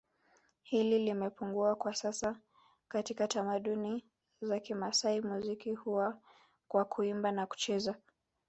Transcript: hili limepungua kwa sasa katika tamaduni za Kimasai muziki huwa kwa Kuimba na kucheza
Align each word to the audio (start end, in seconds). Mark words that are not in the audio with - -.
hili 0.61 0.99
limepungua 1.05 1.75
kwa 1.75 1.93
sasa 1.95 2.37
katika 2.87 3.27
tamaduni 3.27 4.03
za 4.41 4.59
Kimasai 4.59 5.21
muziki 5.21 5.73
huwa 5.75 6.19
kwa 6.67 6.85
Kuimba 6.85 7.31
na 7.31 7.45
kucheza 7.45 7.95